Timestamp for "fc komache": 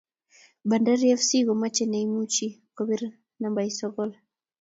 1.19-1.75